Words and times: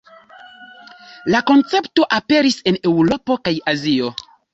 La 1.35 1.41
koncepto 1.51 2.07
aperis 2.17 2.57
en 2.71 2.79
Eŭropo 2.93 3.37
kaj 3.49 3.55
Azio. 3.73 4.11